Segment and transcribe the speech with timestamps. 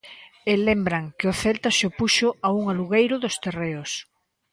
[0.51, 3.91] E lembran que o Celta se opuxo a un alugueiro dos terreos.